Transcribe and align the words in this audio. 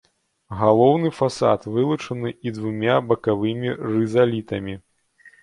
Галоўны 0.59 1.11
фасад 1.19 1.67
вылучаны 1.75 2.29
і 2.49 2.55
двумя 2.57 2.97
бакавымі 3.11 3.77
рызалітамі. 3.93 4.75